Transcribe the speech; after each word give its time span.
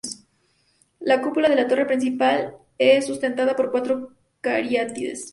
La 0.99 1.21
cúpula 1.21 1.47
de 1.47 1.55
la 1.55 1.67
torre 1.67 1.85
principal 1.85 2.55
es 2.79 3.05
sustentada 3.05 3.55
por 3.55 3.69
cuatro 3.69 4.13
cariátides. 4.41 5.29